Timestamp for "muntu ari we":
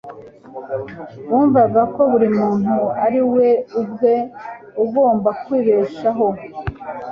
2.39-3.47